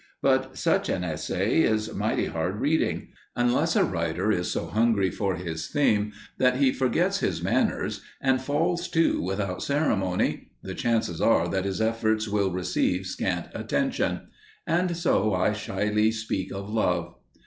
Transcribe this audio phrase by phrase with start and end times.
[0.23, 5.35] But such an essay is mighty hard reading; unless a writer is so hungry for
[5.35, 11.47] his theme that he forgets his manners and falls to without ceremony the chances are
[11.49, 14.21] that his efforts will receive scant attention.
[14.65, 17.13] And so I shyly speak of love.